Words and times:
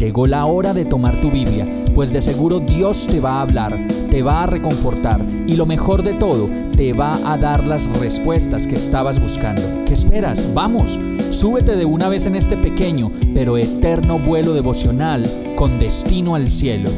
Llegó 0.00 0.26
la 0.26 0.46
hora 0.46 0.72
de 0.72 0.86
tomar 0.86 1.20
tu 1.20 1.30
Biblia, 1.30 1.66
pues 1.94 2.10
de 2.14 2.22
seguro 2.22 2.58
Dios 2.58 3.06
te 3.06 3.20
va 3.20 3.32
a 3.32 3.42
hablar, 3.42 3.78
te 4.10 4.22
va 4.22 4.44
a 4.44 4.46
reconfortar 4.46 5.22
y 5.46 5.56
lo 5.56 5.66
mejor 5.66 6.02
de 6.02 6.14
todo, 6.14 6.48
te 6.74 6.94
va 6.94 7.18
a 7.30 7.36
dar 7.36 7.68
las 7.68 7.92
respuestas 8.00 8.66
que 8.66 8.76
estabas 8.76 9.20
buscando. 9.20 9.60
¿Qué 9.84 9.92
esperas? 9.92 10.54
Vamos, 10.54 10.98
súbete 11.32 11.76
de 11.76 11.84
una 11.84 12.08
vez 12.08 12.24
en 12.24 12.34
este 12.34 12.56
pequeño 12.56 13.12
pero 13.34 13.58
eterno 13.58 14.18
vuelo 14.18 14.54
devocional 14.54 15.30
con 15.54 15.78
destino 15.78 16.34
al 16.34 16.48
cielo. 16.48 16.88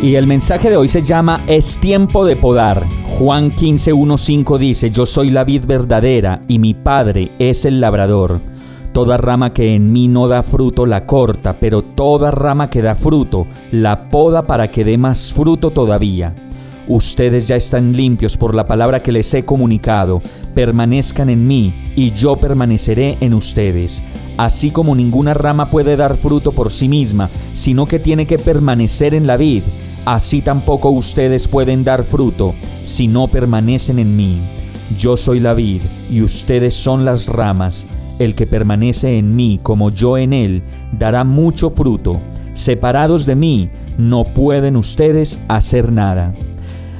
Y 0.00 0.14
el 0.14 0.28
mensaje 0.28 0.70
de 0.70 0.76
hoy 0.76 0.86
se 0.86 1.02
llama 1.02 1.42
Es 1.48 1.80
tiempo 1.80 2.24
de 2.24 2.36
podar. 2.36 2.86
Juan 3.18 3.50
15.1.5 3.50 4.58
dice, 4.58 4.92
Yo 4.92 5.06
soy 5.06 5.30
la 5.30 5.42
vid 5.42 5.64
verdadera 5.66 6.40
y 6.46 6.60
mi 6.60 6.72
Padre 6.72 7.32
es 7.40 7.64
el 7.64 7.80
labrador. 7.80 8.40
Toda 8.98 9.16
rama 9.16 9.52
que 9.52 9.76
en 9.76 9.92
mí 9.92 10.08
no 10.08 10.26
da 10.26 10.42
fruto 10.42 10.84
la 10.84 11.06
corta, 11.06 11.60
pero 11.60 11.82
toda 11.82 12.32
rama 12.32 12.68
que 12.68 12.82
da 12.82 12.96
fruto 12.96 13.46
la 13.70 14.10
poda 14.10 14.44
para 14.44 14.72
que 14.72 14.84
dé 14.84 14.98
más 14.98 15.32
fruto 15.32 15.70
todavía. 15.70 16.34
Ustedes 16.88 17.46
ya 17.46 17.54
están 17.54 17.92
limpios 17.92 18.36
por 18.36 18.56
la 18.56 18.66
palabra 18.66 18.98
que 18.98 19.12
les 19.12 19.32
he 19.34 19.44
comunicado. 19.44 20.20
Permanezcan 20.52 21.30
en 21.30 21.46
mí 21.46 21.72
y 21.94 22.10
yo 22.10 22.34
permaneceré 22.34 23.16
en 23.20 23.34
ustedes. 23.34 24.02
Así 24.36 24.72
como 24.72 24.96
ninguna 24.96 25.32
rama 25.32 25.66
puede 25.66 25.96
dar 25.96 26.16
fruto 26.16 26.50
por 26.50 26.72
sí 26.72 26.88
misma, 26.88 27.30
sino 27.54 27.86
que 27.86 28.00
tiene 28.00 28.26
que 28.26 28.40
permanecer 28.40 29.14
en 29.14 29.28
la 29.28 29.36
vid, 29.36 29.62
así 30.06 30.42
tampoco 30.42 30.90
ustedes 30.90 31.46
pueden 31.46 31.84
dar 31.84 32.02
fruto 32.02 32.52
si 32.82 33.06
no 33.06 33.28
permanecen 33.28 34.00
en 34.00 34.16
mí. 34.16 34.38
Yo 34.98 35.16
soy 35.16 35.38
la 35.38 35.54
vid 35.54 35.82
y 36.10 36.22
ustedes 36.22 36.74
son 36.74 37.04
las 37.04 37.28
ramas. 37.28 37.86
El 38.18 38.34
que 38.34 38.46
permanece 38.46 39.18
en 39.18 39.36
mí 39.36 39.60
como 39.62 39.90
yo 39.90 40.18
en 40.18 40.32
él, 40.32 40.62
dará 40.98 41.24
mucho 41.24 41.70
fruto. 41.70 42.20
Separados 42.54 43.26
de 43.26 43.36
mí, 43.36 43.70
no 43.96 44.24
pueden 44.24 44.76
ustedes 44.76 45.38
hacer 45.48 45.92
nada. 45.92 46.34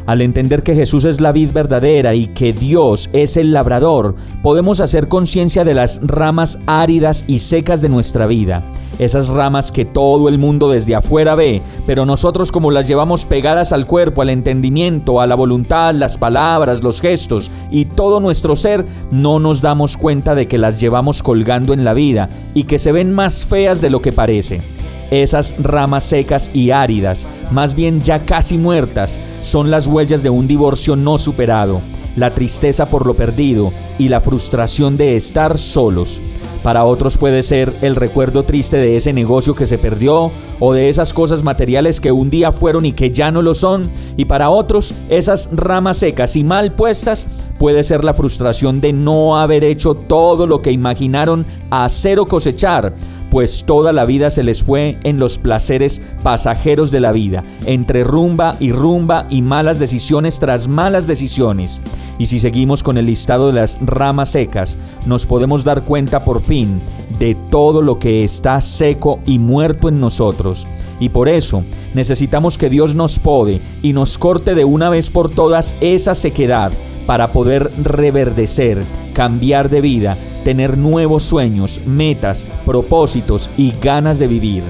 Al 0.06 0.22
entender 0.22 0.62
que 0.62 0.74
Jesús 0.74 1.04
es 1.04 1.20
la 1.20 1.32
vid 1.32 1.52
verdadera 1.52 2.14
y 2.14 2.28
que 2.28 2.52
Dios 2.52 3.10
es 3.12 3.36
el 3.36 3.52
labrador, 3.52 4.14
podemos 4.42 4.80
hacer 4.80 5.08
conciencia 5.08 5.64
de 5.64 5.74
las 5.74 6.00
ramas 6.02 6.58
áridas 6.66 7.24
y 7.26 7.40
secas 7.40 7.82
de 7.82 7.88
nuestra 7.88 8.26
vida 8.26 8.62
esas 8.98 9.28
ramas 9.28 9.70
que 9.70 9.84
todo 9.84 10.28
el 10.28 10.38
mundo 10.38 10.70
desde 10.70 10.94
afuera 10.94 11.34
ve, 11.34 11.62
pero 11.86 12.04
nosotros 12.06 12.50
como 12.50 12.70
las 12.70 12.88
llevamos 12.88 13.24
pegadas 13.24 13.72
al 13.72 13.86
cuerpo, 13.86 14.22
al 14.22 14.30
entendimiento, 14.30 15.20
a 15.20 15.26
la 15.26 15.34
voluntad, 15.34 15.94
las 15.94 16.18
palabras, 16.18 16.82
los 16.82 17.00
gestos 17.00 17.50
y 17.70 17.84
todo 17.84 18.20
nuestro 18.20 18.56
ser, 18.56 18.84
no 19.10 19.38
nos 19.38 19.60
damos 19.60 19.96
cuenta 19.96 20.34
de 20.34 20.46
que 20.46 20.58
las 20.58 20.80
llevamos 20.80 21.22
colgando 21.22 21.72
en 21.72 21.84
la 21.84 21.94
vida 21.94 22.28
y 22.54 22.64
que 22.64 22.78
se 22.78 22.92
ven 22.92 23.12
más 23.12 23.46
feas 23.46 23.80
de 23.80 23.90
lo 23.90 24.02
que 24.02 24.12
parece. 24.12 24.62
Esas 25.10 25.54
ramas 25.58 26.04
secas 26.04 26.50
y 26.52 26.70
áridas, 26.70 27.26
más 27.50 27.74
bien 27.74 28.00
ya 28.00 28.18
casi 28.18 28.58
muertas, 28.58 29.18
son 29.42 29.70
las 29.70 29.86
huellas 29.86 30.22
de 30.22 30.28
un 30.28 30.46
divorcio 30.46 30.96
no 30.96 31.16
superado, 31.16 31.80
la 32.16 32.30
tristeza 32.30 32.90
por 32.90 33.06
lo 33.06 33.14
perdido 33.14 33.72
y 33.98 34.08
la 34.08 34.20
frustración 34.20 34.98
de 34.98 35.16
estar 35.16 35.56
solos. 35.56 36.20
Para 36.62 36.84
otros 36.84 37.18
puede 37.18 37.42
ser 37.42 37.72
el 37.82 37.96
recuerdo 37.96 38.42
triste 38.42 38.76
de 38.76 38.96
ese 38.96 39.12
negocio 39.12 39.54
que 39.54 39.66
se 39.66 39.78
perdió 39.78 40.30
o 40.58 40.72
de 40.72 40.88
esas 40.88 41.14
cosas 41.14 41.42
materiales 41.44 42.00
que 42.00 42.12
un 42.12 42.30
día 42.30 42.52
fueron 42.52 42.84
y 42.84 42.92
que 42.92 43.10
ya 43.10 43.30
no 43.30 43.42
lo 43.42 43.54
son. 43.54 43.88
Y 44.16 44.24
para 44.24 44.50
otros, 44.50 44.94
esas 45.08 45.50
ramas 45.52 45.98
secas 45.98 46.34
y 46.36 46.44
mal 46.44 46.72
puestas 46.72 47.28
puede 47.58 47.82
ser 47.84 48.04
la 48.04 48.14
frustración 48.14 48.80
de 48.80 48.92
no 48.92 49.38
haber 49.38 49.64
hecho 49.64 49.94
todo 49.94 50.46
lo 50.46 50.60
que 50.60 50.72
imaginaron 50.72 51.46
hacer 51.70 52.18
o 52.18 52.26
cosechar 52.26 52.94
pues 53.30 53.64
toda 53.64 53.92
la 53.92 54.04
vida 54.04 54.30
se 54.30 54.42
les 54.42 54.62
fue 54.62 54.96
en 55.04 55.18
los 55.18 55.38
placeres 55.38 56.00
pasajeros 56.22 56.90
de 56.90 57.00
la 57.00 57.12
vida, 57.12 57.44
entre 57.66 58.04
rumba 58.04 58.56
y 58.60 58.72
rumba 58.72 59.26
y 59.30 59.42
malas 59.42 59.78
decisiones 59.78 60.38
tras 60.38 60.68
malas 60.68 61.06
decisiones. 61.06 61.80
Y 62.18 62.26
si 62.26 62.40
seguimos 62.40 62.82
con 62.82 62.98
el 62.98 63.06
listado 63.06 63.48
de 63.48 63.52
las 63.52 63.78
ramas 63.80 64.30
secas, 64.30 64.78
nos 65.06 65.26
podemos 65.26 65.64
dar 65.64 65.82
cuenta 65.82 66.24
por 66.24 66.42
fin 66.42 66.80
de 67.18 67.36
todo 67.50 67.80
lo 67.80 67.98
que 67.98 68.24
está 68.24 68.60
seco 68.60 69.20
y 69.24 69.38
muerto 69.38 69.88
en 69.88 70.00
nosotros. 70.00 70.66
Y 71.00 71.10
por 71.10 71.28
eso 71.28 71.62
necesitamos 71.94 72.58
que 72.58 72.70
Dios 72.70 72.94
nos 72.94 73.18
pode 73.18 73.60
y 73.82 73.92
nos 73.92 74.18
corte 74.18 74.54
de 74.54 74.64
una 74.64 74.90
vez 74.90 75.10
por 75.10 75.30
todas 75.30 75.76
esa 75.80 76.14
sequedad 76.14 76.72
para 77.06 77.28
poder 77.28 77.70
reverdecer, 77.82 78.82
cambiar 79.14 79.70
de 79.70 79.80
vida, 79.80 80.16
tener 80.44 80.78
nuevos 80.78 81.22
sueños, 81.22 81.80
metas, 81.86 82.46
propósitos 82.64 83.50
y 83.56 83.72
ganas 83.80 84.18
de 84.18 84.28
vivir. 84.28 84.62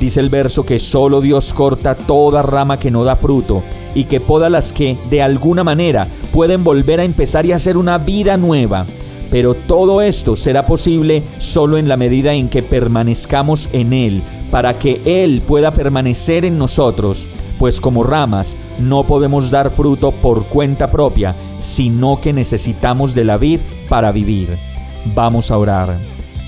Dice 0.00 0.20
el 0.20 0.30
verso 0.30 0.64
que 0.64 0.78
solo 0.78 1.20
Dios 1.20 1.52
corta 1.52 1.94
toda 1.94 2.40
rama 2.40 2.78
que 2.78 2.90
no 2.90 3.04
da 3.04 3.16
fruto 3.16 3.62
y 3.94 4.04
que 4.04 4.18
poda 4.18 4.48
las 4.48 4.72
que, 4.72 4.96
de 5.10 5.20
alguna 5.20 5.62
manera, 5.62 6.08
pueden 6.32 6.64
volver 6.64 7.00
a 7.00 7.04
empezar 7.04 7.44
y 7.44 7.52
hacer 7.52 7.76
una 7.76 7.98
vida 7.98 8.36
nueva. 8.38 8.86
Pero 9.30 9.54
todo 9.54 10.00
esto 10.00 10.36
será 10.36 10.66
posible 10.66 11.22
solo 11.38 11.76
en 11.76 11.86
la 11.86 11.96
medida 11.96 12.32
en 12.32 12.48
que 12.48 12.62
permanezcamos 12.62 13.68
en 13.72 13.92
Él, 13.92 14.22
para 14.50 14.78
que 14.78 15.00
Él 15.04 15.42
pueda 15.46 15.70
permanecer 15.70 16.44
en 16.44 16.58
nosotros, 16.58 17.28
pues 17.58 17.80
como 17.80 18.02
ramas 18.02 18.56
no 18.80 19.04
podemos 19.04 19.50
dar 19.50 19.70
fruto 19.70 20.10
por 20.10 20.44
cuenta 20.44 20.90
propia, 20.90 21.34
sino 21.60 22.18
que 22.20 22.32
necesitamos 22.32 23.14
de 23.14 23.24
la 23.24 23.36
vid 23.36 23.60
para 23.88 24.10
vivir. 24.12 24.48
Vamos 25.14 25.50
a 25.50 25.58
orar. 25.58 25.96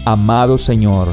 Amado 0.05 0.59
Señor, 0.59 1.09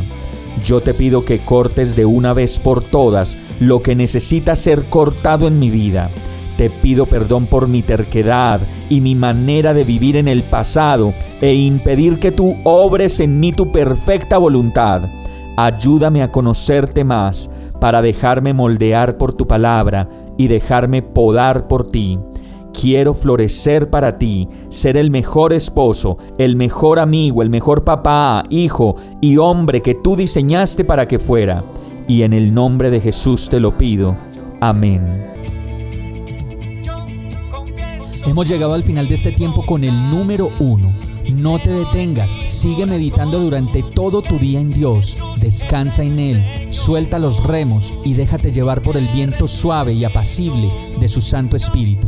yo 0.64 0.82
te 0.82 0.94
pido 0.94 1.24
que 1.24 1.40
cortes 1.40 1.96
de 1.96 2.06
una 2.06 2.34
vez 2.34 2.60
por 2.60 2.84
todas 2.84 3.38
lo 3.60 3.82
que 3.82 3.96
necesita 3.96 4.56
ser 4.56 4.84
cortado 4.86 5.48
en 5.48 5.60
mi 5.60 5.70
vida. 5.70 6.10
Te 6.58 6.70
pido 6.70 7.06
perdón 7.06 7.46
por 7.46 7.68
mi 7.68 7.82
terquedad 7.82 8.60
y 8.90 9.00
mi 9.00 9.16
manera 9.16 9.74
de 9.74 9.86
vivir 9.86 10.18
en 10.18 10.28
el 10.28 10.44
pasado 10.44 11.14
e 11.42 11.54
impedir 11.54 12.20
que 12.20 12.32
tú 12.32 12.58
obres 12.64 13.20
en 13.20 13.40
mí 13.40 13.54
tu 13.54 13.72
perfecta 13.72 14.38
voluntad. 14.38 15.04
Ayúdame 15.56 16.22
a 16.22 16.32
conocerte 16.32 17.04
más 17.04 17.50
para 17.80 18.02
dejarme 18.02 18.54
moldear 18.54 19.18
por 19.18 19.34
tu 19.34 19.48
palabra 19.48 20.10
y 20.38 20.48
dejarme 20.48 21.02
podar 21.02 21.68
por 21.68 21.88
ti. 21.90 22.20
Quiero 22.80 23.14
florecer 23.14 23.90
para 23.90 24.18
ti, 24.18 24.48
ser 24.70 24.96
el 24.96 25.12
mejor 25.12 25.52
esposo, 25.52 26.18
el 26.38 26.56
mejor 26.56 27.00
amigo, 27.00 27.42
el 27.42 27.50
mejor 27.50 27.84
papá, 27.84 28.46
hijo 28.50 28.96
y 29.20 29.36
hombre 29.36 29.82
que 29.82 29.96
tú 29.96 30.16
diseñaste 30.16 30.86
para 30.86 31.06
que 31.06 31.20
fuera. 31.20 31.66
Y 32.08 32.22
en 32.22 32.32
el 32.32 32.54
nombre 32.54 32.90
de 32.90 33.02
Jesús 33.02 33.50
te 33.50 33.60
lo 33.60 33.78
pido. 33.78 34.16
Amén. 34.62 35.28
Hemos 38.26 38.48
llegado 38.48 38.74
al 38.74 38.84
final 38.84 39.10
de 39.10 39.16
este 39.16 39.34
tiempo 39.34 39.62
con 39.66 39.84
el 39.84 40.10
número 40.10 40.50
uno. 40.62 40.94
No 41.34 41.60
te 41.60 41.72
detengas, 41.72 42.40
sigue 42.46 42.86
meditando 42.86 43.40
durante 43.40 43.84
todo 43.84 44.22
tu 44.22 44.40
día 44.40 44.62
en 44.62 44.72
Dios, 44.72 45.18
descansa 45.42 46.04
en 46.04 46.18
Él, 46.18 46.46
suelta 46.72 47.20
los 47.20 47.44
remos 47.44 47.94
y 48.06 48.14
déjate 48.14 48.52
llevar 48.52 48.82
por 48.82 48.96
el 48.96 49.08
viento 49.10 49.50
suave 49.50 49.92
y 49.92 50.06
apacible 50.06 50.70
de 50.98 51.10
su 51.10 51.20
Santo 51.20 51.58
Espíritu. 51.58 52.08